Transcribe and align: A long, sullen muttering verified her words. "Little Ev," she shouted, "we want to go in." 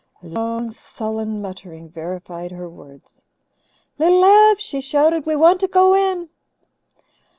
A 0.23 0.25
long, 0.25 0.71
sullen 0.71 1.43
muttering 1.43 1.87
verified 1.87 2.49
her 2.51 2.67
words. 2.67 3.21
"Little 3.99 4.25
Ev," 4.25 4.59
she 4.59 4.81
shouted, 4.81 5.27
"we 5.27 5.35
want 5.35 5.59
to 5.59 5.67
go 5.67 5.93
in." 5.93 6.29